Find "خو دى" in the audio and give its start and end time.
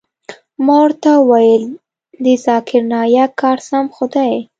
3.95-4.33